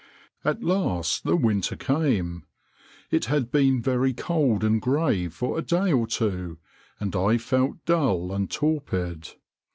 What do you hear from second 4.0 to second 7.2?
cold and gray for a day or two, and